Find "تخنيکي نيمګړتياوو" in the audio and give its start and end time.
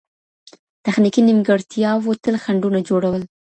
0.85-2.19